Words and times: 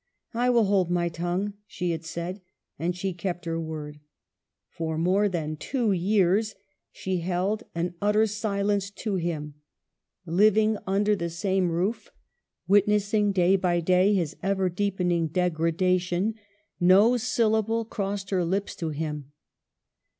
"I 0.33 0.49
will 0.49 0.63
hold 0.65 0.89
my 0.89 1.09
tongue," 1.09 1.53
she 1.67 1.91
had 1.91 2.03
said, 2.03 2.41
and 2.79 2.95
she 2.97 3.13
kept 3.13 3.45
her 3.45 3.59
word. 3.61 3.99
For 4.67 4.97
more 4.97 5.29
than 5.29 5.57
two 5.57 5.91
years 5.91 6.55
she 6.91 7.19
held 7.19 7.65
an 7.75 7.93
utter 8.01 8.25
silence 8.25 8.89
to 8.89 9.17
him; 9.17 9.53
living 10.25 10.75
under 10.87 11.11
1 11.11 11.17
Mrs. 11.17 11.19
Gaskell. 11.19 11.59
BRANWELLS 11.59 11.95
FALL. 12.05 12.13
167 12.65 13.27
the 13.27 13.29
same 13.29 13.29
roof, 13.29 13.29
witnessing 13.29 13.31
day 13.31 13.55
by 13.55 13.79
clay 13.79 14.13
his 14.15 14.35
ever 14.41 14.69
deepening 14.69 15.27
degradation, 15.27 16.33
no 16.79 17.15
syllable 17.17 17.85
crossed 17.85 18.31
her 18.31 18.43
lips 18.43 18.75
to 18.77 18.89
him. 18.89 19.31